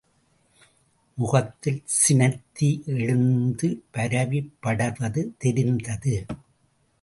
முகத்தில் 1.17 1.83
சினத்தி 2.07 2.69
எழுந்து 2.85 3.83
பரவிப் 3.91 4.51
படர்வது 4.63 5.27
தெரிந்தது. 5.37 6.25